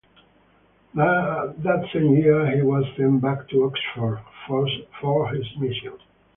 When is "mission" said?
5.59-5.93